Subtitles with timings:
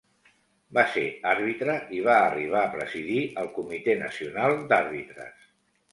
[0.77, 5.49] Va ser àrbitre, i va arribar a presidir el Comitè Nacional d'Àrbitres.